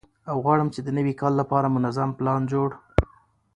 [0.29, 2.69] او غواړم چې د نوي کال لپاره منظم پلان جوړ